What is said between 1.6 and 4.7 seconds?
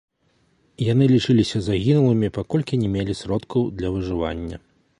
загінулымі, паколькі не мелі сродкаў для выжывання.